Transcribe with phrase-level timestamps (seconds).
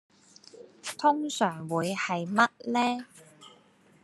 [0.97, 3.05] 通常會係乜呢